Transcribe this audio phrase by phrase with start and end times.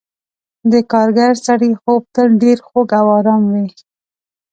[0.71, 3.67] د کارګر سړي خوب تل ډېر خوږ او آرام وي.